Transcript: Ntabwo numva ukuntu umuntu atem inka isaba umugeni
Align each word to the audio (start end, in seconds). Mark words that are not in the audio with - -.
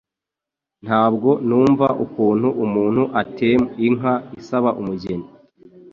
Ntabwo 0.85 1.29
numva 1.47 1.87
ukuntu 2.05 2.47
umuntu 2.65 3.03
atem 3.21 3.61
inka 3.87 4.13
isaba 4.39 4.69
umugeni 4.81 5.27